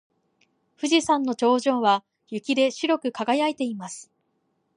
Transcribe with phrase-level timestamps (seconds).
[0.77, 4.09] 富士山の頂上は雪で白く輝いています。